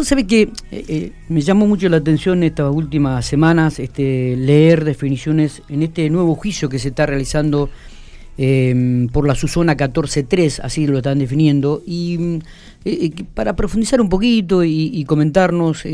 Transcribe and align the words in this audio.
vos 0.00 0.08
sabés 0.08 0.24
que 0.24 0.42
eh, 0.42 0.50
eh, 0.88 1.12
me 1.28 1.42
llamó 1.42 1.66
mucho 1.66 1.86
la 1.90 1.98
atención 1.98 2.42
estas 2.42 2.74
últimas 2.74 3.26
semanas 3.26 3.78
este, 3.78 4.34
leer 4.34 4.82
definiciones 4.82 5.60
en 5.68 5.82
este 5.82 6.08
nuevo 6.08 6.34
juicio 6.34 6.70
que 6.70 6.78
se 6.78 6.88
está 6.88 7.04
realizando 7.04 7.68
em, 8.38 9.08
por 9.08 9.26
la 9.26 9.34
Susona 9.34 9.76
14.3, 9.76 10.60
así 10.62 10.86
lo 10.86 10.98
están 10.98 11.18
definiendo, 11.18 11.82
y 11.86 12.38
eh, 12.86 13.10
para 13.34 13.54
profundizar 13.54 14.00
un 14.00 14.08
poquito 14.08 14.64
y, 14.64 15.04
comentarnos, 15.04 15.84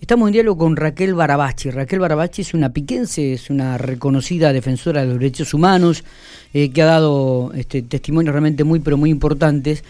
estamos 0.00 0.28
en 0.28 0.32
diálogo 0.32 0.58
con 0.58 0.76
Raquel 0.76 1.14
Barabachi. 1.14 1.70
Raquel 1.70 1.98
Barabachi 1.98 2.42
es 2.42 2.54
una 2.54 2.72
piquense, 2.72 3.32
es 3.32 3.50
una 3.50 3.76
reconocida 3.76 4.52
defensora 4.52 5.00
de 5.00 5.08
los 5.08 5.18
derechos 5.18 5.52
humanos, 5.52 6.04
que 6.52 6.82
ha 6.82 6.86
dado 6.86 7.50
este, 7.56 7.82
testimonios 7.82 8.32
realmente 8.32 8.62
muy, 8.62 8.78
pero 8.78 8.96
muy 8.96 9.10
importantes. 9.10 9.82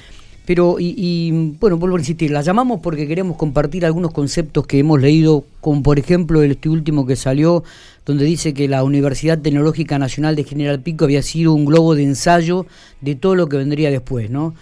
Pero, 0.45 0.77
y, 0.81 1.55
bueno, 1.61 1.77
vuelvo 1.77 1.97
a 1.97 2.01
insistir, 2.01 2.33
la 2.33 2.43
llamamos 2.43 2.81
porque 2.81 3.07
queremos 3.07 3.37
compartir 3.37 3.87
algunos 3.87 4.13
conceptos 4.13 4.67
que 4.67 4.81
hemos 4.81 5.01
leído, 5.01 5.45
como 5.61 5.83
por 5.85 6.01
ejemplo 6.01 6.43
este 6.43 6.69
último 6.69 7.07
que 7.07 7.15
salió, 7.15 7.63
donde 8.05 8.25
dice 8.25 8.53
que 8.53 8.67
la 8.67 8.83
Universidad 8.83 9.39
Tecnológica 9.39 10.01
Nacional 10.01 10.35
de 10.35 10.43
General 10.43 10.81
Pico 10.81 11.05
había 11.05 11.23
sido 11.23 11.53
un 11.53 11.65
globo 11.65 11.95
de 11.95 12.03
ensayo 12.03 12.67
de 13.01 13.15
todo 13.15 13.37
lo 13.37 13.49
que 13.49 13.57
vendría 13.57 13.91
después, 13.91 14.31
¿no? 14.31 14.55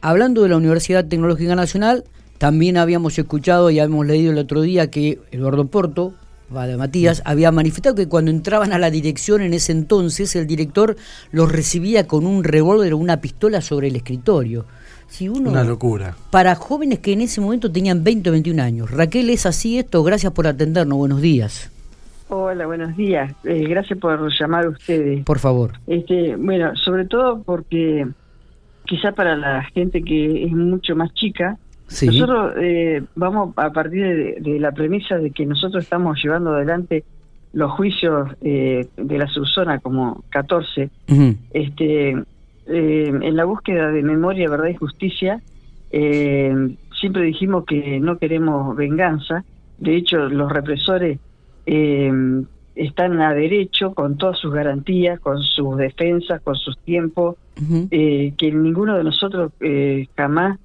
Hablando 0.00 0.44
de 0.44 0.50
la 0.50 0.58
Universidad 0.58 1.06
Tecnológica 1.06 1.56
Nacional, 1.56 2.04
también 2.38 2.76
habíamos 2.76 3.18
escuchado 3.18 3.70
y 3.70 3.80
habíamos 3.80 4.06
leído 4.06 4.30
el 4.30 4.38
otro 4.38 4.60
día 4.60 4.90
que 4.90 5.18
Eduardo 5.32 5.66
Porto, 5.66 6.14
Matías, 6.48 7.22
había 7.24 7.50
manifestado 7.50 7.96
que 7.96 8.06
cuando 8.06 8.30
entraban 8.30 8.72
a 8.72 8.78
la 8.78 8.90
dirección 8.90 9.42
en 9.42 9.54
ese 9.54 9.72
entonces, 9.72 10.36
el 10.36 10.46
director 10.46 10.96
los 11.32 11.50
recibía 11.50 12.06
con 12.06 12.24
un 12.26 12.44
revólver 12.44 12.92
o 12.92 12.98
una 12.98 13.20
pistola 13.20 13.60
sobre 13.60 13.88
el 13.88 13.96
escritorio. 13.96 14.66
Una 15.20 15.64
locura. 15.64 16.14
Para 16.30 16.54
jóvenes 16.54 16.98
que 16.98 17.12
en 17.12 17.22
ese 17.22 17.40
momento 17.40 17.72
tenían 17.72 18.04
20 18.04 18.28
o 18.28 18.32
21 18.32 18.62
años. 18.62 18.90
Raquel, 18.90 19.30
¿es 19.30 19.46
así 19.46 19.78
esto? 19.78 20.02
Gracias 20.02 20.32
por 20.32 20.46
atendernos. 20.46 20.98
Buenos 20.98 21.22
días. 21.22 21.70
Hola, 22.28 22.66
buenos 22.66 22.96
días. 22.96 23.32
Eh, 23.44 23.66
gracias 23.68 23.98
por 23.98 24.30
llamar 24.32 24.66
a 24.66 24.68
ustedes. 24.70 25.24
Por 25.24 25.38
favor. 25.38 25.72
Este, 25.86 26.36
bueno, 26.36 26.74
sobre 26.76 27.06
todo 27.06 27.42
porque 27.42 28.06
quizá 28.84 29.12
para 29.12 29.36
la 29.36 29.62
gente 29.62 30.02
que 30.02 30.44
es 30.44 30.52
mucho 30.52 30.96
más 30.96 31.14
chica, 31.14 31.56
nosotros 31.88 32.54
eh, 32.60 33.02
vamos 33.14 33.54
a 33.56 33.70
partir 33.70 34.40
de, 34.40 34.60
la 34.60 34.72
premisa 34.72 35.16
de 35.18 35.30
que 35.30 35.46
nosotros 35.46 35.84
estamos 35.84 36.20
llevando 36.22 36.50
adelante 36.50 37.04
los 37.52 37.70
juicios 37.72 38.28
eh, 38.42 38.88
de 38.96 39.18
la 39.18 39.28
subzona 39.28 39.78
como 39.78 40.24
14, 40.30 40.90
este 41.52 42.16
eh, 42.68 43.08
en 43.08 43.36
la 43.36 43.44
búsqueda 43.44 43.92
de 43.92 44.02
memoria, 44.02 44.50
verdad 44.50 44.68
y 44.68 44.74
justicia, 44.74 45.40
eh, 45.90 46.76
siempre 46.98 47.22
dijimos 47.22 47.64
que 47.64 48.00
no 48.00 48.18
queremos 48.18 48.76
venganza. 48.76 49.44
De 49.78 49.96
hecho, 49.96 50.28
los 50.28 50.50
represores 50.50 51.20
eh, 51.66 52.10
están 52.74 53.20
a 53.20 53.34
derecho 53.34 53.94
con 53.94 54.16
todas 54.16 54.38
sus 54.38 54.52
garantías, 54.52 55.20
con 55.20 55.42
sus 55.42 55.76
defensas, 55.76 56.40
con 56.42 56.56
sus 56.56 56.76
tiempos, 56.78 57.36
que 57.56 58.52
ninguno 58.52 58.98
de 58.98 59.04
nosotros 59.04 59.52
jamás 60.14 60.58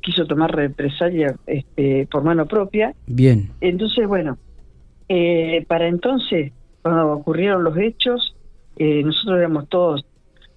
quiso 0.00 0.26
tomar 0.26 0.54
represalia 0.54 1.36
este, 1.46 2.08
por 2.10 2.24
mano 2.24 2.46
propia. 2.46 2.94
Bien. 3.06 3.50
Entonces, 3.60 4.08
bueno, 4.08 4.38
para 5.68 5.86
entonces, 5.86 6.52
cuando 6.80 7.12
ocurrieron 7.12 7.62
los 7.62 7.76
hechos, 7.76 8.34
nosotros 8.78 9.38
éramos 9.38 9.68
todos 9.68 10.04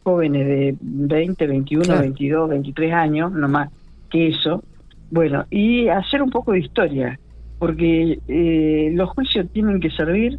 jóvenes 0.06 0.46
de 0.46 0.76
20, 0.80 1.48
21, 1.48 2.00
22, 2.00 2.50
23 2.50 2.94
años, 2.94 3.32
no 3.32 3.50
más 3.50 3.72
que 4.12 4.28
eso. 4.28 4.64
Bueno, 5.10 5.46
y 5.50 5.88
hacer 5.88 6.22
un 6.22 6.30
poco 6.30 6.52
de 6.52 6.60
historia, 6.60 7.20
porque 7.58 8.20
eh, 8.28 8.92
los 8.94 9.10
juicios 9.10 9.48
tienen 9.52 9.80
que 9.80 9.90
servir 9.90 10.38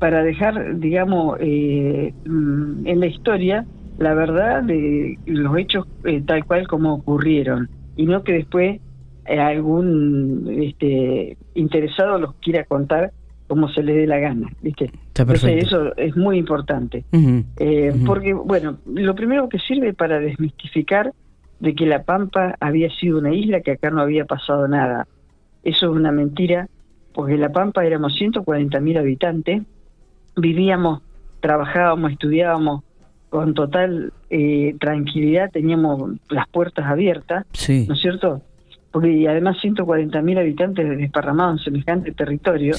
para 0.00 0.24
dejar, 0.24 0.78
digamos, 0.80 1.38
eh, 1.40 2.12
mm, 2.26 2.86
en 2.86 3.00
la 3.00 3.06
historia 3.06 3.64
la 3.98 4.14
verdad 4.14 4.62
de 4.62 5.18
los 5.26 5.56
hechos 5.58 5.86
eh, 6.04 6.22
tal 6.26 6.44
cual 6.44 6.66
como 6.66 6.94
ocurrieron, 6.94 7.68
y 7.96 8.06
no 8.06 8.24
que 8.24 8.32
después 8.32 8.80
algún 9.26 10.48
este, 10.50 11.36
interesado 11.54 12.18
los 12.18 12.34
quiera 12.36 12.64
contar 12.64 13.12
como 13.50 13.68
se 13.68 13.82
le 13.82 13.94
dé 13.94 14.06
la 14.06 14.20
gana, 14.20 14.48
¿viste? 14.62 14.92
Entonces 15.12 15.64
eso 15.64 15.96
es 15.96 16.16
muy 16.16 16.38
importante. 16.38 17.04
Eh, 17.56 17.92
porque, 18.06 18.32
bueno, 18.32 18.78
lo 18.86 19.16
primero 19.16 19.48
que 19.48 19.58
sirve 19.58 19.92
para 19.92 20.20
desmistificar 20.20 21.12
de 21.58 21.74
que 21.74 21.84
La 21.84 22.04
Pampa 22.04 22.54
había 22.60 22.88
sido 22.90 23.18
una 23.18 23.34
isla, 23.34 23.60
que 23.60 23.72
acá 23.72 23.90
no 23.90 24.02
había 24.02 24.24
pasado 24.24 24.68
nada. 24.68 25.08
Eso 25.64 25.90
es 25.90 25.96
una 25.96 26.12
mentira, 26.12 26.68
porque 27.12 27.36
La 27.36 27.48
Pampa 27.48 27.84
éramos 27.84 28.14
140.000 28.20 28.98
habitantes, 29.00 29.62
vivíamos, 30.36 31.02
trabajábamos, 31.40 32.12
estudiábamos 32.12 32.84
con 33.30 33.54
total 33.54 34.12
eh, 34.30 34.76
tranquilidad, 34.78 35.50
teníamos 35.50 36.12
las 36.28 36.46
puertas 36.46 36.86
abiertas, 36.86 37.46
¿no 37.88 37.94
es 37.94 38.00
cierto? 38.00 38.42
Porque 38.90 39.28
además 39.28 39.56
140.000 39.62 40.38
habitantes 40.38 40.98
desparramados 40.98 41.60
en 41.60 41.64
semejante 41.64 42.12
territorio, 42.12 42.74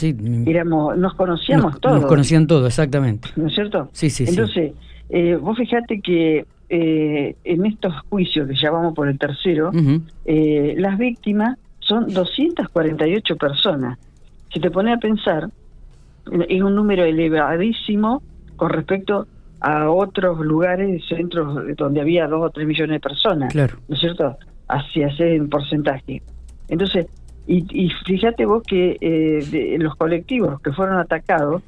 éramos, 0.45 0.97
nos 0.97 1.13
conocíamos 1.13 1.79
todos. 1.79 2.01
Nos 2.01 2.09
conocían 2.09 2.47
todos, 2.47 2.67
exactamente. 2.67 3.29
¿No 3.35 3.47
es 3.47 3.53
cierto? 3.53 3.89
Sí, 3.93 4.09
sí, 4.09 4.25
Entonces, 4.27 4.73
Eh, 5.13 5.35
vos 5.35 5.57
fijate 5.57 5.99
que 5.99 6.45
eh, 6.69 7.35
en 7.43 7.65
estos 7.65 7.93
juicios, 8.09 8.47
que 8.47 8.55
ya 8.55 8.71
vamos 8.71 8.93
por 8.93 9.09
el 9.09 9.19
tercero, 9.19 9.71
eh, 10.23 10.73
las 10.77 10.97
víctimas 10.97 11.57
son 11.79 12.07
248 12.13 13.35
personas. 13.35 13.99
Si 14.53 14.61
te 14.61 14.71
pones 14.71 14.95
a 14.95 14.99
pensar, 14.99 15.49
es 16.47 16.61
un 16.61 16.75
número 16.75 17.03
elevadísimo 17.03 18.21
con 18.55 18.69
respecto 18.69 19.27
a 19.59 19.89
otros 19.89 20.39
lugares, 20.39 21.03
centros 21.09 21.75
donde 21.75 21.99
había 21.99 22.27
2 22.27 22.41
o 22.41 22.49
3 22.49 22.65
millones 22.65 22.95
de 22.95 22.99
personas. 23.01 23.51
Claro. 23.51 23.77
¿No 23.89 23.95
es 23.95 24.01
cierto? 24.01 24.37
Hacia 24.71 25.07
ese 25.07 25.41
porcentaje. 25.49 26.21
Entonces, 26.67 27.07
y, 27.47 27.89
fíjate 28.05 28.45
vos 28.45 28.63
que 28.63 28.97
eh, 29.01 29.77
los 29.79 29.95
colectivos 29.95 30.61
que 30.61 30.71
fueron 30.71 30.97
atacados, 30.97 31.61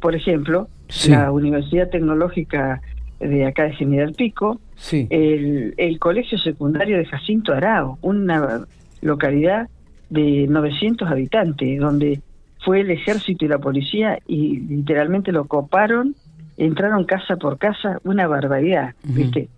por 0.00 0.14
ejemplo, 0.14 0.68
la 1.08 1.30
Universidad 1.30 1.88
Tecnológica 1.88 2.80
de 3.20 3.46
acá 3.46 3.64
de 3.64 3.74
General 3.74 4.12
Pico, 4.12 4.60
el, 4.92 5.74
el 5.76 5.98
Colegio 5.98 6.38
Secundario 6.38 6.96
de 6.96 7.04
Jacinto 7.04 7.52
Arao, 7.52 7.98
una 8.00 8.66
localidad 9.02 9.68
de 10.08 10.46
900 10.48 11.08
habitantes, 11.08 11.78
donde 11.78 12.20
fue 12.64 12.80
el 12.80 12.90
ejército 12.90 13.44
y 13.44 13.48
la 13.48 13.58
policía 13.58 14.18
y 14.26 14.60
literalmente 14.60 15.32
lo 15.32 15.46
coparon, 15.46 16.14
entraron 16.56 17.04
casa 17.04 17.36
por 17.36 17.58
casa, 17.58 18.00
una 18.04 18.26
barbaridad, 18.26 18.94
¿viste? 19.04 19.48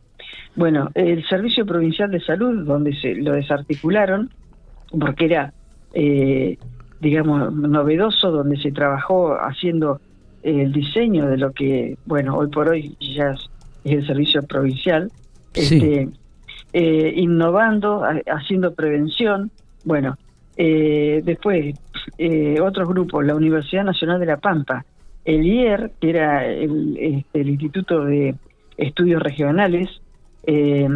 Bueno, 0.54 0.90
el 0.94 1.26
Servicio 1.26 1.64
Provincial 1.64 2.10
de 2.10 2.20
Salud, 2.20 2.64
donde 2.66 2.94
se 3.00 3.14
lo 3.14 3.32
desarticularon, 3.32 4.30
porque 4.98 5.24
era, 5.24 5.52
eh, 5.94 6.58
digamos, 7.00 7.52
novedoso, 7.54 8.30
donde 8.30 8.58
se 8.58 8.70
trabajó 8.70 9.34
haciendo 9.34 10.00
el 10.42 10.72
diseño 10.72 11.26
de 11.26 11.38
lo 11.38 11.52
que, 11.52 11.96
bueno, 12.04 12.36
hoy 12.36 12.48
por 12.48 12.68
hoy 12.68 12.94
ya 13.00 13.30
es 13.30 13.48
el 13.84 14.06
Servicio 14.06 14.42
Provincial, 14.42 15.10
este, 15.54 16.08
eh, 16.72 17.12
innovando, 17.16 18.02
haciendo 18.26 18.74
prevención. 18.74 19.50
Bueno, 19.84 20.18
eh, 20.56 21.22
después, 21.24 21.74
otros 22.60 22.88
grupos, 22.88 23.24
la 23.24 23.34
Universidad 23.34 23.84
Nacional 23.84 24.20
de 24.20 24.26
La 24.26 24.36
Pampa, 24.36 24.84
el 25.24 25.46
IER, 25.46 25.92
que 25.98 26.10
era 26.10 26.44
el, 26.44 26.96
este, 26.98 27.40
el 27.40 27.48
Instituto 27.48 28.04
de 28.04 28.34
Estudios 28.76 29.22
Regionales, 29.22 30.01
eh, 30.44 30.88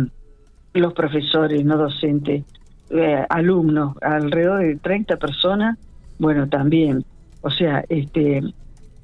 los 0.74 0.92
profesores, 0.92 1.64
no 1.64 1.76
docentes, 1.76 2.44
eh, 2.90 3.24
alumnos, 3.28 3.96
alrededor 4.00 4.60
de 4.60 4.76
30 4.76 5.16
personas, 5.16 5.76
bueno, 6.18 6.48
también. 6.48 7.04
O 7.42 7.50
sea, 7.50 7.84
este 7.88 8.42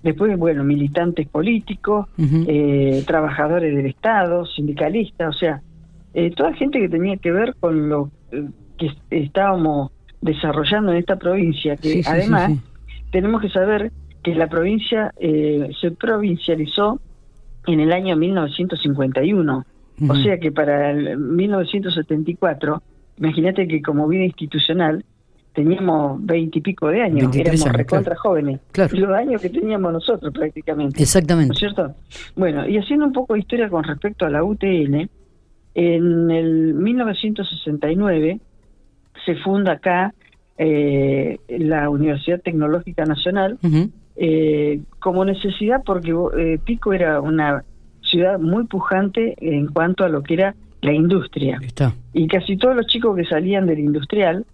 después, 0.02 0.36
bueno, 0.36 0.64
militantes 0.64 1.28
políticos, 1.28 2.08
eh, 2.18 3.04
trabajadores 3.06 3.74
del 3.74 3.86
Estado, 3.86 4.46
sindicalistas, 4.46 5.34
o 5.34 5.38
sea, 5.38 5.62
eh, 6.14 6.30
toda 6.30 6.52
gente 6.54 6.80
que 6.80 6.88
tenía 6.88 7.16
que 7.16 7.30
ver 7.30 7.54
con 7.58 7.88
lo 7.88 8.10
que 8.78 8.90
estábamos 9.10 9.92
desarrollando 10.20 10.92
en 10.92 10.98
esta 10.98 11.16
provincia, 11.16 11.76
que 11.76 12.02
además 12.04 12.52
tenemos 13.12 13.42
que 13.42 13.48
saber 13.48 13.92
que 14.24 14.34
la 14.34 14.48
provincia 14.48 15.12
se 15.20 15.90
provincializó 15.92 17.00
en 17.66 17.80
el 17.80 17.92
año 17.92 18.16
1951. 18.16 19.64
O 20.08 20.14
sea 20.16 20.38
que 20.38 20.50
para 20.52 20.90
el 20.90 21.18
1974, 21.18 22.82
imagínate 23.18 23.68
que 23.68 23.82
como 23.82 24.08
vida 24.08 24.24
institucional 24.24 25.04
teníamos 25.54 26.24
veintipico 26.24 26.88
de 26.88 27.02
años, 27.02 27.34
éramos 27.36 27.72
recontra 27.72 28.16
jóvenes, 28.16 28.60
los 28.92 29.10
años 29.10 29.42
que 29.42 29.50
teníamos 29.50 29.92
nosotros 29.92 30.32
prácticamente. 30.32 31.02
Exactamente. 31.02 31.48
¿No 31.48 31.54
es 31.54 31.58
cierto? 31.58 31.94
Bueno, 32.36 32.66
y 32.66 32.78
haciendo 32.78 33.06
un 33.06 33.12
poco 33.12 33.34
de 33.34 33.40
historia 33.40 33.68
con 33.68 33.84
respecto 33.84 34.24
a 34.24 34.30
la 34.30 34.42
UTN, 34.42 35.10
en 35.74 36.30
el 36.30 36.74
1969 36.74 38.40
se 39.24 39.36
funda 39.36 39.72
acá 39.72 40.14
eh, 40.58 41.38
la 41.48 41.88
Universidad 41.88 42.40
Tecnológica 42.40 43.04
Nacional 43.04 43.58
eh, 44.16 44.80
como 44.98 45.24
necesidad 45.24 45.82
porque 45.84 46.14
eh, 46.38 46.58
Pico 46.62 46.92
era 46.92 47.20
una 47.20 47.64
ciudad 48.12 48.38
muy 48.38 48.64
pujante 48.66 49.34
en 49.40 49.66
cuanto 49.66 50.04
a 50.04 50.08
lo 50.08 50.22
que 50.22 50.34
era 50.34 50.54
la 50.80 50.92
industria. 50.92 51.58
Y 52.12 52.28
casi 52.28 52.56
todos 52.56 52.76
los 52.76 52.86
chicos 52.86 53.16
que 53.16 53.24
salían 53.24 53.66
del 53.66 53.78
industrial 53.78 54.44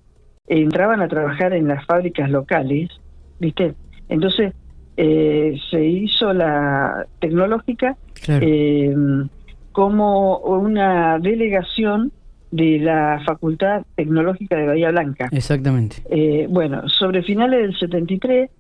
entraban 0.46 1.02
a 1.02 1.08
trabajar 1.08 1.52
en 1.52 1.68
las 1.68 1.84
fábricas 1.84 2.30
locales, 2.30 2.88
¿viste? 3.38 3.74
Entonces 4.08 4.54
se 4.96 5.84
hizo 5.84 6.32
la 6.32 7.06
tecnológica 7.20 7.96
como 9.72 10.38
una 10.38 11.18
delegación 11.18 12.12
de 12.50 12.78
la 12.78 13.20
Facultad 13.26 13.82
Tecnológica 13.94 14.56
de 14.56 14.66
Bahía 14.66 14.90
Blanca. 14.90 15.28
Exactamente. 15.32 15.96
Eh, 16.10 16.46
bueno, 16.48 16.88
sobre 16.88 17.22
finales 17.22 17.60
del 17.60 17.78
73 17.78 18.50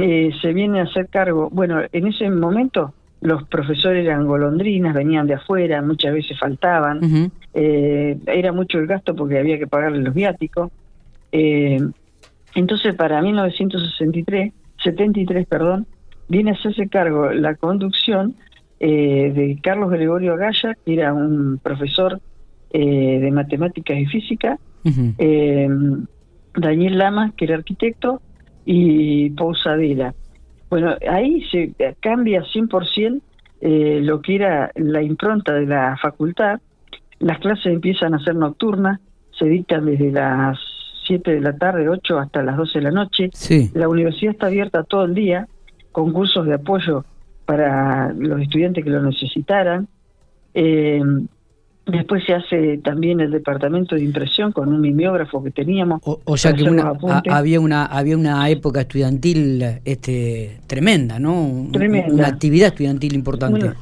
eh, 0.00 0.30
se 0.40 0.52
viene 0.52 0.80
a 0.80 0.84
hacer 0.84 1.08
cargo, 1.08 1.48
bueno, 1.50 1.80
en 1.92 2.06
ese 2.06 2.28
momento 2.30 2.94
los 3.20 3.44
profesores 3.48 4.04
eran 4.04 4.26
golondrinas, 4.26 4.94
venían 4.94 5.26
de 5.26 5.34
afuera, 5.34 5.82
muchas 5.82 6.14
veces 6.14 6.38
faltaban, 6.38 7.30
eh, 7.54 8.18
era 8.26 8.52
mucho 8.52 8.78
el 8.78 8.86
gasto 8.86 9.14
porque 9.14 9.38
había 9.38 9.58
que 9.58 9.66
pagarle 9.66 10.00
los 10.00 10.14
viáticos. 10.14 10.70
entonces, 11.32 12.94
para 12.94 13.20
1963, 13.20 14.52
73, 14.82 15.46
perdón, 15.46 15.86
viene 16.28 16.50
a 16.50 16.54
hacerse 16.54 16.88
cargo 16.88 17.30
la 17.32 17.54
conducción 17.54 18.36
de 18.78 19.58
Carlos 19.62 19.90
Gregorio 19.90 20.36
Gaya, 20.36 20.76
que 20.84 20.94
era 20.94 21.12
un 21.12 21.58
profesor 21.60 22.20
eh, 22.70 23.18
de 23.18 23.30
matemáticas 23.30 23.96
y 23.96 24.04
física, 24.04 24.58
eh, 25.16 25.68
Daniel 26.54 26.98
Lama, 26.98 27.32
que 27.34 27.46
era 27.46 27.54
arquitecto, 27.54 28.20
y 28.66 29.30
Pousadela. 29.30 30.14
Bueno, 30.70 30.94
ahí 31.08 31.44
se 31.50 31.72
cambia 32.00 32.42
100% 32.42 33.20
eh, 33.60 34.00
lo 34.02 34.20
que 34.20 34.36
era 34.36 34.70
la 34.76 35.02
impronta 35.02 35.54
de 35.54 35.66
la 35.66 35.96
facultad. 36.00 36.60
Las 37.18 37.38
clases 37.38 37.66
empiezan 37.66 38.14
a 38.14 38.18
ser 38.20 38.36
nocturnas, 38.36 39.00
se 39.36 39.46
dictan 39.46 39.86
desde 39.86 40.12
las 40.12 40.58
7 41.06 41.32
de 41.32 41.40
la 41.40 41.56
tarde, 41.56 41.88
8 41.88 42.18
hasta 42.18 42.42
las 42.42 42.56
12 42.56 42.78
de 42.78 42.84
la 42.84 42.90
noche. 42.90 43.30
La 43.74 43.88
universidad 43.88 44.32
está 44.32 44.46
abierta 44.46 44.84
todo 44.84 45.04
el 45.04 45.14
día, 45.14 45.48
con 45.90 46.12
cursos 46.12 46.46
de 46.46 46.54
apoyo 46.54 47.04
para 47.46 48.12
los 48.12 48.40
estudiantes 48.40 48.84
que 48.84 48.90
lo 48.90 49.02
necesitaran. 49.02 49.88
Eh, 50.54 51.02
Después 51.88 52.24
se 52.24 52.34
hace 52.34 52.78
también 52.78 53.20
el 53.20 53.30
departamento 53.30 53.94
de 53.94 54.04
impresión 54.04 54.52
con 54.52 54.68
un 54.68 54.80
mimeógrafo 54.80 55.42
que 55.42 55.50
teníamos. 55.50 56.00
O, 56.04 56.36
sea 56.36 56.52
que 56.52 56.68
había 57.30 57.60
una 57.60 57.86
había 57.86 58.16
una 58.16 58.48
época 58.50 58.82
estudiantil 58.82 59.62
este 59.84 60.60
tremenda, 60.66 61.18
¿no? 61.18 61.68
Tremenda. 61.72 62.12
Una 62.12 62.26
actividad 62.28 62.68
estudiantil 62.68 63.14
importante. 63.14 63.72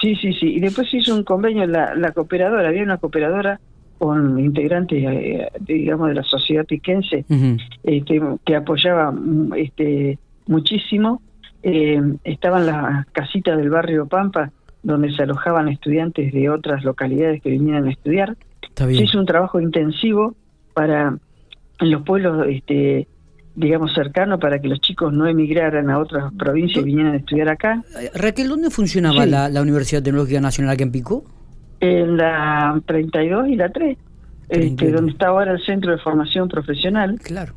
sí, 0.00 0.14
sí, 0.16 0.32
sí. 0.32 0.54
Y 0.54 0.60
después 0.60 0.88
se 0.90 0.98
hizo 0.98 1.14
un 1.14 1.24
convenio 1.24 1.66
la, 1.66 1.94
la 1.94 2.12
cooperadora, 2.12 2.68
había 2.68 2.82
una 2.82 2.98
cooperadora 2.98 3.60
con 3.98 4.38
integrantes, 4.38 5.02
eh, 5.04 5.48
digamos, 5.60 6.08
de 6.08 6.14
la 6.14 6.22
sociedad 6.22 6.64
piquense 6.66 7.24
eh, 7.84 8.38
que, 8.44 8.56
apoyaba 8.56 9.10
mm, 9.10 9.54
este 9.56 10.18
muchísimo. 10.46 11.22
Eh, 11.62 12.00
estaban 12.22 12.66
las 12.66 13.06
casitas 13.06 13.56
del 13.56 13.70
barrio 13.70 14.06
Pampa 14.06 14.52
donde 14.86 15.12
se 15.12 15.24
alojaban 15.24 15.68
estudiantes 15.68 16.32
de 16.32 16.48
otras 16.48 16.84
localidades 16.84 17.42
que 17.42 17.50
vinieran 17.50 17.86
a 17.86 17.90
estudiar. 17.90 18.36
Se 18.76 18.92
hizo 18.92 19.18
un 19.18 19.26
trabajo 19.26 19.58
intensivo 19.60 20.36
para 20.74 21.18
en 21.80 21.90
los 21.90 22.02
pueblos, 22.02 22.46
este, 22.48 23.08
digamos, 23.56 23.92
cercanos, 23.94 24.38
para 24.38 24.60
que 24.60 24.68
los 24.68 24.80
chicos 24.80 25.12
no 25.12 25.26
emigraran 25.26 25.90
a 25.90 25.98
otras 25.98 26.32
provincias 26.34 26.82
y 26.82 26.84
vinieran 26.86 27.14
a 27.14 27.16
estudiar 27.16 27.48
acá. 27.48 27.82
Eh, 28.00 28.10
Raquel, 28.14 28.48
¿dónde 28.48 28.70
funcionaba 28.70 29.26
la, 29.26 29.60
Universidad 29.60 30.04
Tecnológica 30.04 30.40
Nacional 30.40 30.74
aquí 30.74 30.84
en 30.84 30.92
Pico? 30.92 31.24
En 31.80 32.16
la 32.16 32.80
32 32.86 33.48
y 33.48 33.56
la 33.56 33.70
3, 33.70 33.98
este, 34.50 34.92
donde 34.92 35.10
está 35.10 35.28
ahora 35.28 35.52
el 35.52 35.64
Centro 35.64 35.90
de 35.90 35.98
Formación 35.98 36.48
Profesional. 36.48 37.18
Claro. 37.22 37.54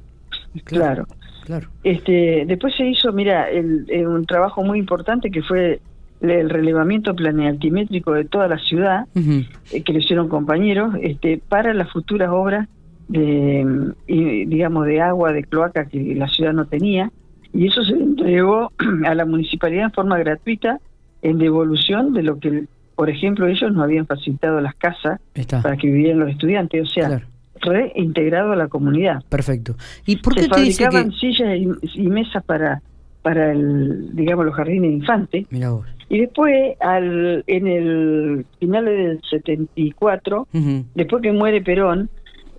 Claro. 0.64 1.06
claro. 1.46 1.70
Este, 1.84 2.44
después 2.48 2.76
se 2.76 2.88
hizo, 2.88 3.14
mira, 3.14 3.48
el, 3.52 3.86
un 4.08 4.26
trabajo 4.26 4.64
muy 4.64 4.80
importante 4.80 5.30
que 5.30 5.44
fue 5.44 5.80
el 6.21 6.50
relevamiento 6.50 7.16
planealtimétrico 7.16 8.13
de 8.13 8.25
toda 8.25 8.48
la 8.48 8.57
ciudad, 8.60 9.07
eh, 9.16 9.83
que 9.83 9.94
le 9.94 10.00
hicieron 10.00 10.27
compañeros, 10.27 10.95
este, 11.01 11.38
para 11.38 11.74
las 11.74 11.92
futuras 11.92 12.30
obras 12.31 12.68
de, 13.07 13.94
digamos, 14.07 14.86
de 14.86 15.01
agua, 15.01 15.31
de 15.33 15.44
cloaca 15.44 15.86
que 15.86 16.16
la 16.16 16.27
ciudad 16.27 16.54
no 16.54 16.66
tenía, 16.66 17.12
y 17.54 17.68
eso 17.68 17.83
se 17.83 17.94
entregó 17.94 18.71
a 19.06 19.16
la 19.16 19.25
municipalidad 19.25 19.86
en 19.86 19.92
forma 19.92 20.18
gratuita 20.18 20.80
en 21.21 21.38
devolución 21.38 22.13
de 22.13 22.24
lo 22.24 22.39
que, 22.39 22.66
por 22.95 23.10
ejemplo, 23.10 23.48
ellos 23.48 23.71
no 23.71 23.83
habían 23.83 24.06
facilitado 24.06 24.62
las 24.62 24.75
casas 24.75 25.19
para 25.62 25.77
que 25.77 25.88
vivieran 25.88 26.19
los 26.19 26.30
estudiantes, 26.30 26.88
o 26.88 26.92
sea, 26.92 27.21
reintegrado 27.62 28.54
a 28.54 28.56
la 28.56 28.68
comunidad. 28.68 29.24
Perfecto. 29.27 29.75
¿Y 30.06 30.18
por 30.18 30.36
qué 30.36 30.44
se 30.44 30.50
fabricaban 30.50 31.12
sillas 31.12 31.57
y, 31.57 32.07
mesas 32.07 32.44
para 32.44 32.81
para 33.21 33.51
el 33.51 34.16
digamos 34.16 34.45
los 34.45 34.56
jardines 34.56 34.89
de 34.89 34.98
infantes. 34.98 35.45
Vos. 35.51 35.86
Y 36.10 36.19
después, 36.19 36.75
al, 36.80 37.44
en 37.45 37.68
el 37.68 38.45
final 38.60 38.86
del 38.86 39.21
74, 39.30 40.48
después 40.95 41.21
que 41.21 41.31
muere 41.31 41.62
Perón, 41.62 42.10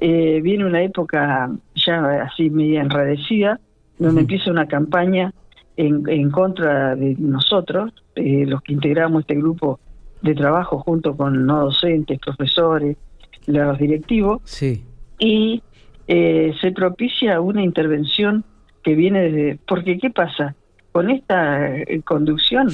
eh, 0.00 0.40
viene 0.40 0.64
una 0.64 0.82
época 0.82 1.50
ya 1.74 2.22
así 2.22 2.48
media 2.48 2.80
enradecida, 2.80 3.58
donde 3.98 4.20
empieza 4.20 4.52
una 4.52 4.66
campaña 4.66 5.34
en, 5.76 6.08
en 6.08 6.30
contra 6.30 6.94
de 6.94 7.16
nosotros, 7.18 7.92
eh, 8.14 8.46
los 8.46 8.62
que 8.62 8.72
integramos 8.72 9.22
este 9.22 9.34
grupo 9.34 9.80
de 10.22 10.34
trabajo 10.34 10.78
junto 10.78 11.16
con 11.16 11.44
no 11.44 11.64
docentes, 11.64 12.20
profesores, 12.20 12.96
los 13.46 13.78
directivos, 13.78 14.42
sí. 14.44 14.84
y 15.18 15.62
eh, 16.06 16.52
se 16.60 16.70
propicia 16.70 17.40
una 17.40 17.62
intervención 17.62 18.44
que 18.82 18.94
viene 18.94 19.23
desde... 19.23 19.59
Porque, 19.67 19.99
¿qué 19.99 20.11
pasa? 20.11 20.55
Con 20.93 21.11
esta 21.11 21.69
conducción 22.05 22.69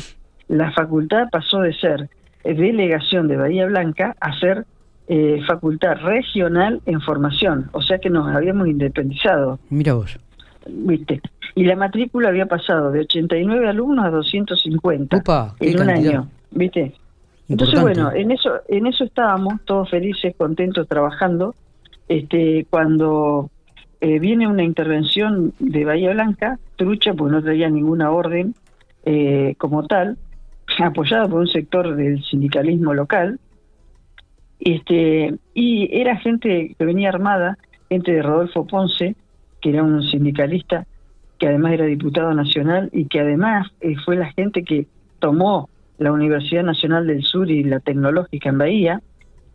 la 0.49 0.71
facultad 0.73 1.29
pasó 1.31 1.61
de 1.61 1.75
ser 1.75 2.09
delegación 2.45 3.29
de 3.29 3.37
Bahía 3.37 3.67
Blanca 3.67 4.15
a 4.21 4.39
ser 4.39 4.65
eh, 5.09 5.41
facultad 5.47 5.97
regional 6.03 6.81
en 6.87 7.01
formación, 7.01 7.69
o 7.73 7.83
sea 7.83 7.99
que 7.99 8.11
nos 8.11 8.35
habíamos 8.35 8.69
independizado. 8.69 9.59
Mira 9.71 9.95
vos. 9.95 10.19
¿Viste? 10.69 11.21
Y 11.55 11.65
la 11.65 11.77
matrícula 11.77 12.29
había 12.29 12.47
pasado 12.47 12.91
de 12.91 13.01
89 13.01 13.69
alumnos 13.69 14.05
a 14.05 14.11
250 14.11 15.23
en 15.61 15.81
un 15.81 15.91
año, 15.91 16.29
¿viste? 16.51 16.93
Entonces, 17.49 17.81
bueno, 17.81 18.13
en 18.13 18.33
eso 18.33 18.61
en 18.69 18.89
eso 18.89 19.05
estábamos 19.05 19.61
todos 19.65 19.89
felices, 19.89 20.35
contentos, 20.37 20.89
trabajando. 20.89 21.55
Este, 22.09 22.67
cuando 22.69 23.51
eh, 24.01 24.19
viene 24.19 24.47
una 24.47 24.63
intervención 24.63 25.53
de 25.59 25.85
Bahía 25.85 26.13
Blanca, 26.13 26.59
trucha, 26.77 27.15
pues 27.15 27.33
no 27.33 27.43
traía 27.43 27.71
ninguna 27.71 28.11
orden 28.11 28.55
eh, 29.05 29.55
como 29.59 29.87
tal, 29.87 30.19
apoyada 30.79 31.29
por 31.29 31.41
un 31.41 31.49
sector 31.49 31.97
del 31.97 32.23
sindicalismo 32.25 32.93
local, 32.93 33.39
este, 34.61 35.35
y 35.55 35.89
era 35.93 36.17
gente 36.17 36.75
que 36.79 36.85
venía 36.85 37.09
armada, 37.09 37.59
gente 37.89 38.13
de 38.13 38.23
Rodolfo 38.23 38.67
Ponce, 38.67 39.15
que 39.61 39.71
era 39.71 39.83
un 39.83 40.03
sindicalista, 40.03 40.87
que 41.39 41.49
además 41.49 41.73
era 41.73 41.85
diputado 41.85 42.33
nacional 42.35 42.89
y 42.93 43.07
que 43.07 43.21
además 43.21 43.71
eh, 43.81 43.95
fue 44.05 44.17
la 44.17 44.33
gente 44.33 44.63
que 44.65 44.87
tomó 45.19 45.69
la 45.99 46.13
Universidad 46.13 46.63
Nacional 46.63 47.07
del 47.07 47.23
Sur 47.23 47.51
y 47.51 47.65
la 47.65 47.81
Tecnológica 47.81 48.49
en 48.49 48.59
Bahía, 48.59 49.03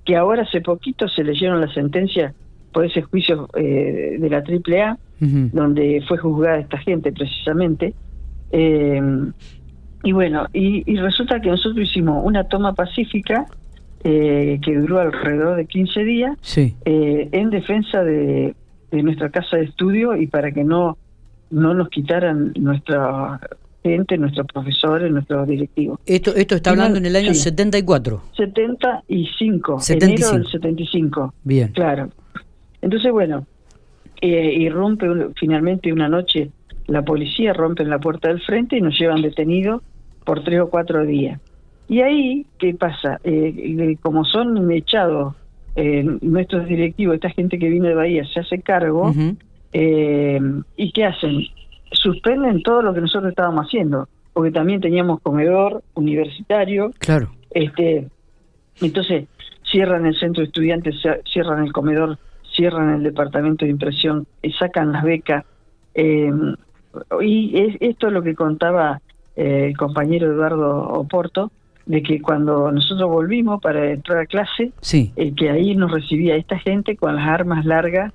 que 0.05 0.15
ahora 0.15 0.43
hace 0.43 0.61
poquito 0.61 1.07
se 1.07 1.23
leyeron 1.23 1.61
la 1.61 1.71
sentencia 1.73 2.33
por 2.71 2.85
ese 2.85 3.01
juicio 3.01 3.49
eh, 3.55 4.17
de 4.19 4.29
la 4.29 4.37
AAA, 4.37 4.97
donde 5.19 6.03
fue 6.07 6.17
juzgada 6.17 6.57
esta 6.57 6.79
gente 6.79 7.11
precisamente. 7.11 7.93
Eh, 8.51 9.01
y 10.03 10.11
bueno, 10.13 10.47
y, 10.53 10.95
resulta 10.97 11.39
que 11.39 11.49
nosotros 11.49 11.87
hicimos 11.87 12.23
una 12.25 12.45
toma 12.45 12.73
pacífica 12.73 13.45
eh, 14.03 14.59
que 14.63 14.75
duró 14.75 14.99
alrededor 14.99 15.57
de 15.57 15.65
15 15.65 16.03
días 16.03 16.57
eh, 16.57 17.29
en 17.31 17.49
defensa 17.51 18.03
de, 18.03 18.55
nuestra 18.91 19.29
casa 19.29 19.57
de 19.57 19.65
estudio 19.65 20.15
y 20.15 20.27
para 20.27 20.51
que 20.51 20.63
no, 20.63 20.97
no 21.49 21.73
nos 21.73 21.89
quitaran 21.89 22.51
nuestra 22.59 23.39
gente, 23.83 24.17
nuestros 24.17 24.47
profesores, 24.47 25.11
nuestros 25.11 25.47
directivos. 25.47 25.99
Esto 26.05 26.35
esto 26.35 26.55
está 26.55 26.71
hablando 26.71 26.97
en 26.97 27.05
el 27.05 27.15
año 27.15 27.33
74. 27.33 28.21
75, 28.35 29.79
75, 29.79 30.13
enero 30.13 30.43
del 30.43 30.51
75. 30.51 31.33
Bien. 31.43 31.67
Claro. 31.69 32.09
Entonces, 32.81 33.11
bueno, 33.11 33.45
eh, 34.21 34.53
irrumpe 34.53 35.07
finalmente 35.35 35.91
una 35.91 36.09
noche 36.09 36.51
la 36.87 37.03
policía, 37.03 37.53
rompen 37.53 37.89
la 37.89 37.99
puerta 37.99 38.27
del 38.27 38.41
frente 38.41 38.77
y 38.77 38.81
nos 38.81 38.97
llevan 38.99 39.21
detenidos 39.21 39.81
por 40.25 40.43
tres 40.43 40.59
o 40.59 40.69
cuatro 40.69 41.05
días. 41.05 41.39
Y 41.87 42.01
ahí, 42.01 42.45
¿qué 42.57 42.73
pasa? 42.73 43.19
Eh, 43.23 43.97
como 44.01 44.23
son 44.23 44.71
echados 44.71 45.35
eh, 45.75 46.03
nuestros 46.21 46.67
directivos, 46.67 47.15
esta 47.15 47.29
gente 47.29 47.59
que 47.59 47.69
viene 47.69 47.89
de 47.89 47.95
Bahía, 47.95 48.25
se 48.33 48.41
hace 48.41 48.61
cargo, 48.61 49.13
eh, 49.73 50.39
¿y 50.77 50.91
qué 50.91 51.05
hacen? 51.05 51.43
Suspenden 51.91 52.63
todo 52.63 52.81
lo 52.81 52.93
que 52.93 53.01
nosotros 53.01 53.31
estábamos 53.31 53.65
haciendo, 53.65 54.07
porque 54.33 54.51
también 54.51 54.79
teníamos 54.79 55.21
comedor 55.21 55.83
universitario. 55.93 56.91
Claro. 56.99 57.31
Este, 57.49 58.07
entonces, 58.81 59.27
cierran 59.69 60.05
el 60.05 60.17
centro 60.17 60.41
de 60.41 60.47
estudiantes, 60.47 60.95
cierran 61.31 61.63
el 61.65 61.73
comedor, 61.73 62.17
cierran 62.61 62.93
el 62.93 63.03
departamento 63.03 63.65
de 63.65 63.71
impresión, 63.71 64.27
y 64.43 64.51
sacan 64.51 64.91
las 64.91 65.03
becas. 65.03 65.45
Eh, 65.95 66.31
y 67.21 67.57
es, 67.59 67.77
esto 67.79 68.07
es 68.07 68.13
lo 68.13 68.21
que 68.21 68.35
contaba 68.35 69.01
el 69.35 69.75
compañero 69.75 70.31
Eduardo 70.31 70.89
Oporto, 70.89 71.51
de 71.87 72.03
que 72.03 72.21
cuando 72.21 72.71
nosotros 72.71 73.09
volvimos 73.09 73.59
para 73.61 73.91
entrar 73.91 74.19
a 74.19 74.25
clase, 74.27 74.71
sí. 74.81 75.11
Eh, 75.15 75.33
que 75.35 75.49
ahí 75.49 75.75
nos 75.75 75.91
recibía 75.91 76.35
esta 76.35 76.59
gente 76.59 76.95
con 76.95 77.15
las 77.15 77.27
armas 77.27 77.65
largas 77.65 78.13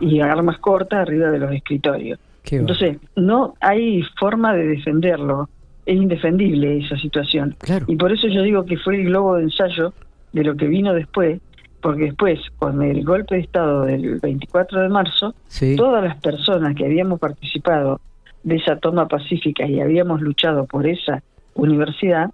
y 0.00 0.20
armas 0.20 0.58
cortas 0.58 1.00
arriba 1.00 1.30
de 1.30 1.38
los 1.40 1.52
escritorios. 1.52 2.20
Entonces, 2.50 2.98
no 3.16 3.54
hay 3.60 4.02
forma 4.18 4.54
de 4.54 4.68
defenderlo, 4.68 5.50
es 5.84 5.96
indefendible 5.96 6.78
esa 6.78 6.96
situación. 6.96 7.56
Y 7.86 7.96
por 7.96 8.12
eso 8.12 8.28
yo 8.28 8.42
digo 8.42 8.64
que 8.64 8.78
fue 8.78 8.96
el 8.96 9.06
globo 9.06 9.36
de 9.36 9.42
ensayo 9.42 9.92
de 10.32 10.44
lo 10.44 10.56
que 10.56 10.66
vino 10.66 10.94
después, 10.94 11.40
porque 11.80 12.04
después, 12.04 12.40
con 12.58 12.82
el 12.82 13.04
golpe 13.04 13.36
de 13.36 13.42
Estado 13.42 13.82
del 13.84 14.18
24 14.20 14.82
de 14.82 14.88
marzo, 14.88 15.34
todas 15.76 16.02
las 16.02 16.16
personas 16.16 16.74
que 16.74 16.84
habíamos 16.84 17.18
participado 17.20 18.00
de 18.42 18.56
esa 18.56 18.76
toma 18.76 19.06
pacífica 19.06 19.66
y 19.66 19.80
habíamos 19.80 20.20
luchado 20.20 20.66
por 20.66 20.86
esa 20.86 21.22
universidad, 21.54 22.30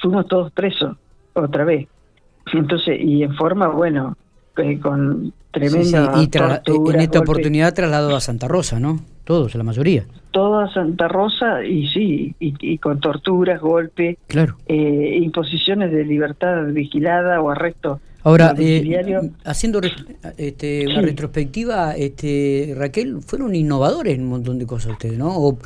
fuimos 0.00 0.26
todos 0.26 0.52
presos 0.52 0.96
otra 1.34 1.64
vez. 1.64 1.88
Entonces, 2.52 3.00
y 3.00 3.22
en 3.22 3.34
forma, 3.34 3.68
bueno, 3.68 4.16
eh, 4.56 4.78
con 4.78 5.32
tremenda. 5.50 6.12
Y 6.16 6.28
en 6.94 7.00
esta 7.00 7.20
oportunidad 7.20 7.74
trasladó 7.74 8.14
a 8.16 8.20
Santa 8.20 8.48
Rosa, 8.48 8.78
¿no? 8.80 9.00
Todos, 9.24 9.54
la 9.54 9.64
mayoría. 9.64 10.04
Toda 10.30 10.72
Santa 10.72 11.08
Rosa, 11.08 11.64
y 11.64 11.88
sí, 11.88 12.34
y, 12.38 12.78
con 12.78 13.00
torturas, 13.00 13.60
golpes, 13.60 14.18
claro. 14.26 14.56
eh, 14.66 15.18
imposiciones 15.22 15.90
de 15.92 16.04
libertad 16.04 16.64
vigilada 16.66 17.40
o 17.40 17.50
arresto. 17.50 18.00
Ahora, 18.24 18.54
eh, 18.58 19.30
haciendo 19.44 19.82
este, 20.38 20.86
una 20.86 21.02
retrospectiva, 21.02 21.94
este, 21.94 22.74
Raquel, 22.74 23.20
fueron 23.20 23.54
innovadores 23.54 24.14
en 24.14 24.22
un 24.22 24.30
montón 24.30 24.58
de 24.58 24.66
cosas 24.66 24.92
ustedes, 24.92 25.18
¿no? 25.18 25.28
O, 25.36 25.58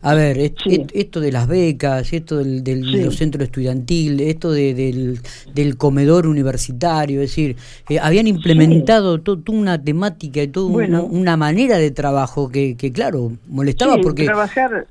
a 0.00 0.14
ver, 0.14 0.38
esto 0.38 1.20
de 1.20 1.30
las 1.32 1.46
becas, 1.46 2.10
esto 2.14 2.38
del, 2.38 2.64
del 2.64 3.12
centro 3.12 3.42
estudiantil, 3.44 4.20
esto 4.20 4.50
del, 4.50 5.18
del, 5.52 5.76
comedor 5.76 6.26
universitario, 6.26 7.20
es 7.20 7.30
decir, 7.30 7.56
eh, 7.90 7.98
habían 8.00 8.26
implementado 8.28 9.20
toda 9.20 9.42
una 9.48 9.82
temática 9.82 10.42
y 10.42 10.48
toda 10.48 10.88
una, 11.02 11.36
manera 11.36 11.76
de 11.76 11.90
trabajo 11.90 12.48
que, 12.50 12.76
que 12.76 12.92
claro, 12.92 13.32
molestaba 13.48 13.98
porque... 14.02 14.24
trabajar 14.24 14.86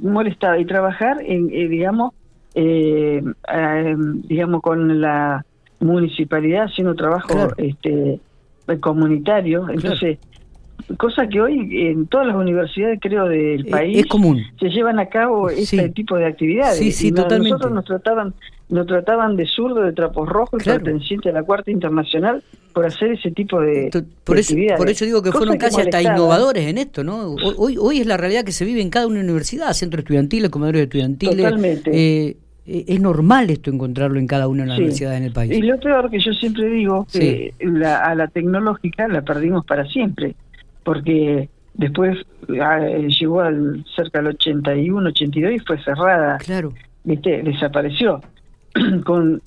molestaba 0.00 0.58
y 0.58 0.66
trabajar 0.66 1.22
en, 1.22 1.50
eh, 1.50 1.66
digamos, 1.66 2.12
eh, 2.54 3.22
digamos, 4.28 4.62
con 4.62 5.00
la 5.00 5.44
municipalidad 5.80 6.64
haciendo 6.64 6.94
trabajo 6.94 7.52
este 7.56 8.20
comunitario, 8.80 9.68
entonces 9.70 10.18
cosa 10.96 11.26
que 11.26 11.40
hoy 11.40 11.86
en 11.88 12.06
todas 12.06 12.26
las 12.26 12.36
universidades 12.36 12.98
creo 13.00 13.28
del 13.28 13.66
eh, 13.66 13.70
país 13.70 13.98
es 13.98 14.06
común. 14.06 14.42
se 14.58 14.68
llevan 14.68 14.98
a 14.98 15.06
cabo 15.06 15.50
este 15.50 15.88
tipo 15.90 16.16
de 16.16 16.26
actividades. 16.26 16.78
Sí, 16.78 16.92
sí, 16.92 17.12
totalmente. 17.12 17.50
Nosotros 17.50 17.72
nos 17.72 17.84
trataban 17.84 18.34
nos 18.68 18.86
trataban 18.86 19.36
de 19.36 19.46
zurdo, 19.46 19.82
de 19.82 19.92
trapos 19.92 20.28
rojos 20.28 20.60
y 20.62 20.64
perteneciente 20.68 21.30
a 21.30 21.32
la 21.32 21.42
Cuarta 21.42 21.70
Internacional 21.70 22.42
por 22.74 22.84
hacer 22.84 23.12
ese 23.12 23.30
tipo 23.30 23.60
de, 23.60 23.90
por 24.24 24.38
eso, 24.38 24.54
Por 24.76 24.90
eso 24.90 25.04
digo 25.06 25.22
que 25.22 25.32
fueron 25.32 25.56
casi 25.56 25.80
hasta 25.80 26.02
innovadores 26.02 26.66
en 26.66 26.76
esto, 26.76 27.02
¿no? 27.02 27.34
Hoy, 27.56 27.76
hoy 27.78 28.00
es 28.00 28.06
la 28.06 28.18
realidad 28.18 28.44
que 28.44 28.52
se 28.52 28.64
vive 28.64 28.82
en 28.82 28.90
cada 28.90 29.06
una 29.06 29.20
universidad, 29.20 29.72
centro 29.72 30.00
estudiantil, 30.00 30.50
comedores 30.50 30.82
estudiantiles. 30.82 31.36
Totalmente. 31.36 31.90
Eh, 31.90 32.26
eh, 32.28 32.36
es 32.68 33.00
normal 33.00 33.50
esto 33.50 33.70
encontrarlo 33.70 34.18
en 34.18 34.26
cada 34.26 34.46
una 34.46 34.62
de 34.64 34.68
las 34.68 34.78
universidades 34.78 35.18
en 35.18 35.24
el 35.24 35.32
país. 35.32 35.52
Y 35.52 35.62
lo 35.62 35.80
peor 35.80 36.10
que 36.10 36.20
yo 36.20 36.32
siempre 36.32 36.68
digo, 36.68 37.06
que 37.10 37.54
a 37.84 38.14
la 38.14 38.28
tecnológica 38.28 39.08
la 39.08 39.22
perdimos 39.22 39.64
para 39.64 39.86
siempre 39.86 40.34
porque 40.88 41.50
después 41.74 42.16
ah, 42.62 42.80
llegó 42.80 43.42
al 43.42 43.84
cerca 43.94 44.20
del 44.20 44.28
81, 44.28 45.08
82 45.10 45.52
y 45.52 45.58
fue 45.58 45.82
cerrada. 45.82 46.38
Claro. 46.38 46.72
¿Viste? 47.04 47.42
Desapareció 47.42 48.22
con 49.04 49.42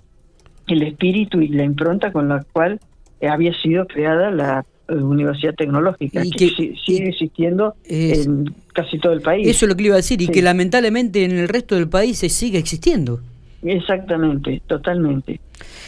el 0.67 0.83
espíritu 0.83 1.41
y 1.41 1.47
la 1.47 1.63
impronta 1.63 2.11
con 2.11 2.29
la 2.29 2.43
cual 2.53 2.79
había 3.27 3.53
sido 3.59 3.87
creada 3.87 4.29
la 4.29 4.59
eh, 4.59 4.70
Universidad 4.95 5.55
Tecnológica, 5.55 6.21
que, 6.23 6.49
sigue 6.85 7.09
existiendo 7.09 7.75
en 7.85 8.53
casi 8.73 8.99
todo 8.99 9.13
el 9.13 9.21
país. 9.21 9.47
Eso 9.47 9.65
es 9.65 9.69
lo 9.69 9.75
que 9.75 9.83
le 9.83 9.87
iba 9.87 9.95
a 9.95 9.97
decir, 9.97 10.21
y 10.21 10.27
que 10.27 10.41
lamentablemente 10.41 11.23
en 11.23 11.31
el 11.31 11.47
resto 11.47 11.75
del 11.75 11.89
país 11.89 12.17
se 12.19 12.29
sigue 12.29 12.57
existiendo. 12.57 13.19
Exactamente, 13.63 14.61
totalmente. 14.67 15.39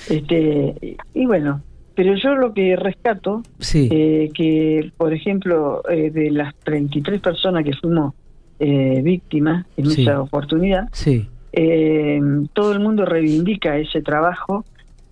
Este, 0.10 0.98
y 1.14 1.26
bueno, 1.26 1.62
pero 1.96 2.16
yo 2.16 2.36
lo 2.36 2.54
que 2.54 2.76
rescato, 2.76 3.44
eh, 3.74 4.30
que 4.34 4.92
por 4.98 5.14
ejemplo, 5.14 5.82
eh, 5.90 6.10
de 6.10 6.32
las 6.32 6.56
33 6.64 7.22
personas 7.22 7.64
que 7.64 7.74
fuimos 7.74 8.14
eh, 8.60 9.02
víctimas 9.04 9.66
en 9.78 9.92
esa 9.92 10.22
oportunidad, 10.22 10.90
eh, 11.52 12.20
todo 12.54 12.72
el 12.72 12.80
mundo 12.80 13.06
reivindica 13.06 13.78
ese 13.78 14.02
trabajo 14.02 14.66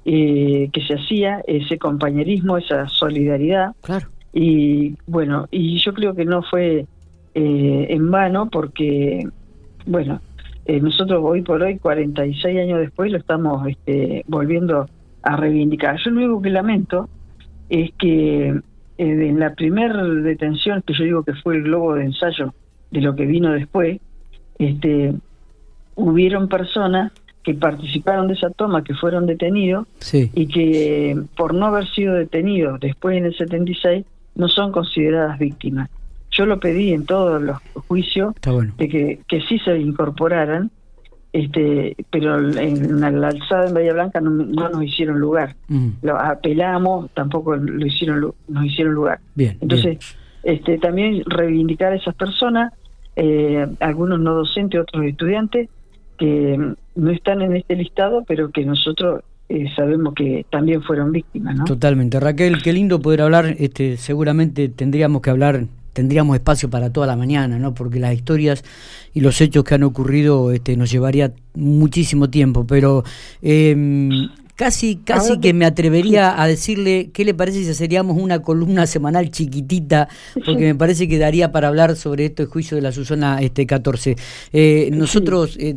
que 0.04 0.84
se 0.88 0.96
hacía, 0.96 1.42
ese 1.48 1.78
compañerismo, 1.78 2.58
esa 2.58 2.88
solidaridad. 2.88 3.76
Claro. 3.82 4.08
Y 4.34 4.96
bueno, 5.08 5.48
y 5.52 5.78
yo 5.78 5.94
creo 5.94 6.16
que 6.16 6.26
no 6.26 6.42
fue 6.44 6.86
en 7.34 8.12
vano 8.12 8.50
porque, 8.50 9.28
bueno, 9.86 10.22
nosotros 10.68 11.22
hoy 11.24 11.42
por 11.42 11.62
hoy, 11.62 11.78
46 11.78 12.60
años 12.60 12.80
después, 12.80 13.12
lo 13.12 13.18
estamos 13.18 13.68
este, 13.68 14.24
volviendo 14.28 14.88
a 15.24 15.36
reivindicar. 15.36 15.98
Yo 16.04 16.12
lo 16.12 16.22
único 16.22 16.42
que 16.42 16.50
lamento 16.50 17.10
es 17.70 17.92
que 17.98 18.48
eh, 18.50 18.60
en 18.98 19.40
la 19.40 19.54
primera 19.54 20.04
detención, 20.04 20.84
que 20.86 20.94
yo 20.94 21.04
digo 21.04 21.24
que 21.24 21.34
fue 21.34 21.56
el 21.56 21.64
globo 21.64 21.96
de 21.96 22.06
ensayo 22.06 22.54
de 22.92 23.02
lo 23.02 23.16
que 23.16 23.26
vino 23.26 23.52
después, 23.52 24.00
este, 24.60 25.14
hubieron 25.96 26.48
personas 26.48 27.12
que 27.44 27.54
participaron 27.56 28.28
de 28.28 28.36
esa 28.36 28.50
toma, 28.52 28.84
que 28.84 28.94
fueron 28.94 29.26
detenidos 29.26 29.88
y 30.14 30.48
que 30.48 31.18
por 31.36 31.54
no 31.54 31.68
haber 31.68 31.88
sido 31.88 32.14
detenidos 32.14 32.80
después 32.80 33.18
en 33.18 33.26
el 33.26 33.36
76 33.36 34.06
no 34.36 34.48
son 34.48 34.72
consideradas 34.72 35.40
víctimas. 35.40 35.90
Yo 36.32 36.46
lo 36.46 36.60
pedí 36.60 36.94
en 36.94 37.06
todos 37.06 37.42
los 37.42 37.58
juicios 37.88 38.36
de 38.78 38.88
que, 38.88 39.20
que 39.28 39.42
sí 39.42 39.60
se 39.60 39.78
incorporaran 39.78 40.72
este 41.34 41.96
pero 42.10 42.38
en 42.60 43.00
la, 43.00 43.08
alzada 43.08 43.68
en 43.68 43.74
Bahía 43.74 43.94
Blanca 43.94 44.20
no, 44.20 44.32
nos 44.32 44.84
hicieron 44.84 45.20
lugar. 45.20 45.56
Mm. 45.70 45.90
lo 46.02 46.20
apelamos 46.20 47.10
tampoco 47.14 47.56
lo 47.56 47.86
hicieron 47.86 48.34
nos 48.48 48.66
hicieron 48.66 48.94
lugar. 48.94 49.20
Bien. 49.36 49.58
Entonces 49.62 49.98
este 50.44 50.78
también 50.78 51.24
reivindicar 51.26 51.94
a 51.94 51.96
esas 51.96 52.16
personas 52.16 52.74
eh, 53.16 53.66
algunos 53.80 54.20
no 54.20 54.36
docentes 54.36 54.80
otros 54.80 55.06
estudiantes 55.06 55.70
que 56.18 56.76
no 56.96 57.12
están 57.12 57.42
en 57.42 57.56
este 57.56 57.76
listado 57.76 58.24
pero 58.28 58.52
que 58.52 58.66
nosotros 58.66 59.24
eh, 59.50 59.66
sabemos 59.76 60.14
que 60.14 60.46
también 60.50 60.82
fueron 60.82 61.12
víctimas 61.12 61.56
¿no? 61.56 61.66
totalmente 61.66 62.20
Raquel 62.20 62.62
qué 62.62 62.74
lindo 62.74 63.02
poder 63.02 63.22
hablar 63.22 63.56
este 63.60 63.98
seguramente 63.98 64.70
tendríamos 64.70 65.22
que 65.22 65.30
hablar 65.30 65.66
tendríamos 65.94 66.36
espacio 66.36 66.70
para 66.70 66.92
toda 66.92 67.08
la 67.08 67.16
mañana, 67.16 67.60
¿no? 67.60 67.74
Porque 67.74 68.00
las 68.00 68.14
historias 68.14 68.64
y 69.14 69.22
los 69.22 69.40
hechos 69.42 69.64
que 69.64 69.76
han 69.76 69.84
ocurrido 69.84 70.52
este, 70.52 70.78
nos 70.78 70.92
llevaría 70.92 71.34
muchísimo 71.54 72.30
tiempo, 72.30 72.66
pero 72.66 73.04
em, 73.42 74.30
casi 74.56 74.98
casi 74.98 75.40
que 75.40 75.54
me 75.54 75.66
atrevería 75.66 76.42
a 76.42 76.48
decirle 76.48 77.10
qué 77.14 77.26
le 77.26 77.34
parece 77.34 77.64
si 77.64 77.74
seríamos 77.74 78.18
una 78.18 78.42
columna 78.42 78.88
semanal 78.88 79.32
chiquitita, 79.32 80.08
porque 80.46 80.66
me 80.66 80.76
parece 80.76 81.08
que 81.08 81.18
daría 81.18 81.52
para 81.52 81.68
hablar 81.68 81.96
sobre 81.96 82.26
esto 82.26 82.44
el 82.44 82.50
juicio 82.50 82.76
de 82.76 82.82
la 82.82 82.92
Susana 82.92 83.42
este 83.42 83.66
14. 83.66 84.16
Eh, 84.54 84.90
nosotros 84.94 85.58
eh, 85.60 85.76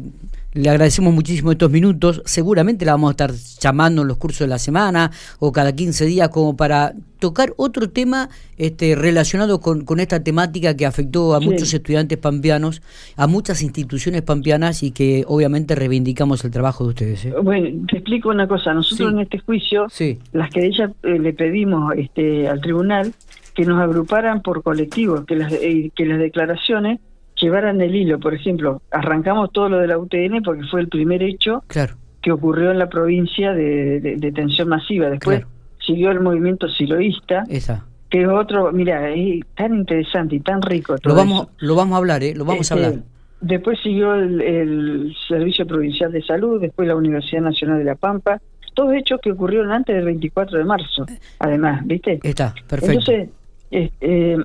le 0.54 0.70
agradecemos 0.70 1.12
muchísimo 1.12 1.50
estos 1.50 1.70
minutos. 1.70 2.22
Seguramente 2.24 2.84
la 2.84 2.92
vamos 2.92 3.08
a 3.08 3.12
estar 3.12 3.32
llamando 3.60 4.02
en 4.02 4.08
los 4.08 4.16
cursos 4.16 4.40
de 4.40 4.46
la 4.46 4.58
semana 4.58 5.10
o 5.40 5.52
cada 5.52 5.74
15 5.74 6.06
días 6.06 6.28
como 6.28 6.56
para 6.56 6.94
tocar 7.18 7.52
otro 7.56 7.90
tema 7.90 8.28
este, 8.56 8.94
relacionado 8.94 9.60
con, 9.60 9.84
con 9.84 9.98
esta 9.98 10.22
temática 10.22 10.76
que 10.76 10.86
afectó 10.86 11.34
a 11.34 11.40
muchos 11.40 11.74
estudiantes 11.74 12.18
pampeanos, 12.18 12.82
a 13.16 13.26
muchas 13.26 13.62
instituciones 13.62 14.22
pampeanas 14.22 14.82
y 14.82 14.92
que 14.92 15.24
obviamente 15.26 15.74
reivindicamos 15.74 16.44
el 16.44 16.50
trabajo 16.50 16.84
de 16.84 16.90
ustedes. 16.90 17.24
¿eh? 17.24 17.34
Bueno, 17.42 17.86
te 17.90 17.96
explico 17.96 18.28
una 18.28 18.46
cosa. 18.46 18.72
Nosotros 18.74 19.12
en 19.12 19.20
este 19.20 19.38
juicio, 19.40 19.86
las 20.32 20.50
que 20.50 20.66
ella 20.66 20.92
eh, 21.02 21.18
le 21.18 21.32
pedimos 21.32 21.94
este, 21.96 22.46
al 22.46 22.60
tribunal 22.60 23.12
que 23.54 23.64
nos 23.64 23.80
agruparan 23.80 24.42
por 24.42 24.62
colectivos, 24.62 25.24
que 25.24 25.36
las, 25.36 25.52
eh, 25.52 25.90
que 25.94 26.06
las 26.06 26.18
declaraciones 26.18 27.00
llevaran 27.40 27.80
el 27.80 27.94
hilo. 27.94 28.18
Por 28.18 28.34
ejemplo, 28.34 28.82
arrancamos 28.90 29.52
todo 29.52 29.68
lo 29.68 29.78
de 29.78 29.88
la 29.88 29.98
UTN 29.98 30.42
porque 30.44 30.64
fue 30.70 30.80
el 30.80 30.88
primer 30.88 31.22
hecho 31.22 31.62
claro. 31.66 31.94
que 32.22 32.32
ocurrió 32.32 32.70
en 32.70 32.78
la 32.78 32.88
provincia 32.88 33.52
de, 33.52 34.00
de, 34.00 34.32
tensión 34.32 34.68
masiva. 34.68 35.08
Después 35.08 35.44
siguió 35.78 36.10
el 36.10 36.20
movimiento 36.20 36.68
siloísta. 36.68 37.44
Esa. 37.48 37.86
Que 38.10 38.22
es 38.22 38.28
otro, 38.28 38.70
mira, 38.72 39.10
es 39.10 39.40
tan 39.56 39.74
interesante 39.74 40.36
y 40.36 40.40
tan 40.40 40.62
rico. 40.62 40.94
lo 41.02 41.14
vamos, 41.14 41.48
lo 41.58 41.74
vamos 41.74 41.94
a 41.94 41.98
hablar, 41.98 42.22
¿eh? 42.22 42.34
Lo 42.34 42.44
vamos 42.44 42.70
a 42.70 42.74
este, 42.74 42.86
hablar. 42.86 43.02
Después 43.40 43.78
siguió 43.82 44.14
el, 44.14 45.14
Servicio 45.28 45.66
Provincial 45.66 46.12
de 46.12 46.22
Salud, 46.22 46.60
después 46.60 46.86
la 46.86 46.94
Universidad 46.94 47.42
Nacional 47.42 47.78
de 47.78 47.84
La 47.84 47.96
Pampa, 47.96 48.40
todos 48.74 48.94
hechos 48.94 49.20
que 49.20 49.32
ocurrieron 49.32 49.72
antes 49.72 49.94
del 49.94 50.04
24 50.04 50.58
de 50.58 50.64
marzo, 50.64 51.06
además, 51.38 51.82
¿viste? 51.84 52.20
Está, 52.22 52.54
perfecto. 52.68 53.12
Entonces, 53.12 53.28
eh, 53.70 54.36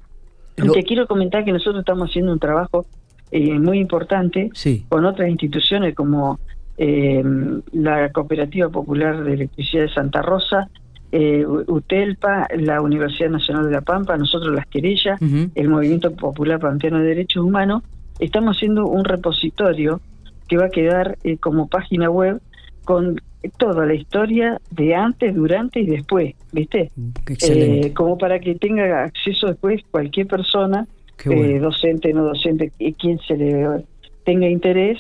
te 0.74 0.84
quiero 0.84 1.08
comentar 1.08 1.46
que 1.46 1.52
nosotros 1.52 1.80
estamos 1.80 2.10
haciendo 2.10 2.32
un 2.32 2.40
trabajo 2.40 2.86
eh, 3.32 3.60
muy 3.60 3.80
importante 3.80 4.50
con 4.90 5.06
otras 5.06 5.30
instituciones 5.30 5.96
como 5.96 6.40
eh, 6.78 7.24
la 7.74 8.10
Cooperativa 8.12 8.70
Popular 8.70 9.24
de 9.24 9.34
Electricidad 9.34 9.84
de 9.84 9.94
Santa 9.94 10.22
Rosa, 10.22 10.70
eh, 11.12 11.46
UTELPA, 11.46 12.48
la 12.58 12.82
Universidad 12.82 13.30
Nacional 13.32 13.66
de 13.66 13.72
La 13.72 13.82
Pampa, 13.82 14.16
nosotros 14.16 14.54
las 14.54 14.68
querellas, 14.68 15.20
el 15.22 15.70
Movimiento 15.70 16.16
Popular 16.16 16.60
Pampeano 16.60 17.00
de 17.00 17.06
Derechos 17.06 17.44
Humanos, 17.44 17.84
estamos 18.20 18.56
haciendo 18.56 18.86
un 18.86 19.04
repositorio 19.04 20.02
que 20.48 20.58
va 20.58 20.66
a 20.66 20.70
quedar 20.70 21.18
eh, 21.24 21.38
como 21.38 21.68
página 21.68 22.10
web 22.10 22.42
con 22.86 23.20
toda 23.58 23.86
la 23.86 23.94
historia 23.94 24.60
de 24.72 24.96
antes, 24.96 25.34
durante 25.34 25.80
y 25.80 25.86
después, 25.86 26.36
¿viste? 26.52 26.92
Eh, 27.42 27.94
como 27.94 28.18
para 28.18 28.40
que 28.40 28.56
tenga 28.56 29.04
acceso 29.04 29.48
después 29.48 29.82
cualquier 29.92 30.28
persona, 30.28 30.88
eh, 31.26 31.60
docente, 31.60 32.14
no 32.14 32.24
docente, 32.24 32.72
quien 32.98 33.20
se 33.20 33.38
le 33.38 33.86
tenga 34.26 34.48
interés. 34.48 35.00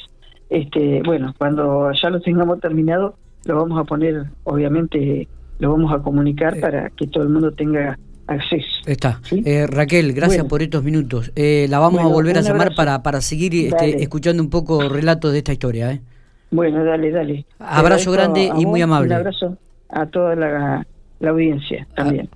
Este, 0.49 1.01
bueno, 1.03 1.33
cuando 1.37 1.91
ya 1.91 2.09
lo 2.09 2.21
tengamos 2.21 2.59
terminado, 2.59 3.15
lo 3.45 3.55
vamos 3.55 3.79
a 3.79 3.83
poner, 3.83 4.25
obviamente, 4.43 5.27
lo 5.59 5.71
vamos 5.71 5.93
a 5.93 5.99
comunicar 5.99 6.59
para 6.59 6.89
que 6.89 7.07
todo 7.07 7.23
el 7.23 7.29
mundo 7.29 7.51
tenga 7.51 7.97
acceso. 8.29 8.67
Está. 8.85 9.21
Eh, 9.31 9.67
Raquel, 9.67 10.13
gracias 10.13 10.45
por 10.45 10.61
estos 10.61 10.83
minutos. 10.83 11.31
Eh, 11.35 11.67
la 11.69 11.79
vamos 11.79 12.01
a 12.01 12.07
volver 12.07 12.37
a 12.37 12.41
llamar 12.41 12.75
para, 12.75 13.01
para 13.03 13.21
seguir 13.21 13.53
este, 13.67 14.01
escuchando 14.01 14.41
un 14.41 14.49
poco 14.49 14.87
relatos 14.87 15.31
de 15.31 15.39
esta 15.39 15.53
historia. 15.53 15.91
¿eh? 15.91 16.01
Bueno, 16.51 16.83
dale, 16.83 17.11
dale. 17.11 17.45
Abrazo 17.59 18.11
grande 18.11 18.51
y 18.57 18.65
muy 18.65 18.81
amable. 18.81 19.07
Un 19.07 19.13
abrazo 19.13 19.57
a 19.89 20.05
toda 20.07 20.35
la, 20.35 20.85
audiencia 21.21 21.87
también. 21.95 22.27